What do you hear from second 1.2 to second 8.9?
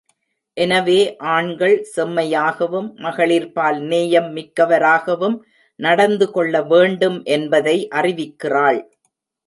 ஆண்கள் செம்மையாகவும், மகளிர்பால் நேயம் மிக்கவராகவும் நடந்து கொள்ள வேண்டும் என்பதை அறிவிக்கிறாள்.